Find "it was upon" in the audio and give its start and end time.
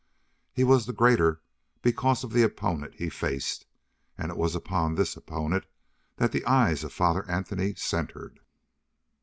4.31-4.95